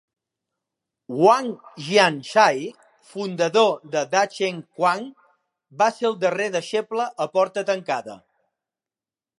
[1.23, 1.49] Wang
[1.87, 2.57] Xiangzhai,
[3.11, 5.07] fundador de dachengquan,
[5.83, 8.21] va ser el seu darrer deixeble a porta tancada.